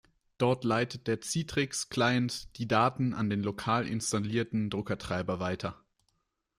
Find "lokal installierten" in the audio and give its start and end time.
3.43-4.71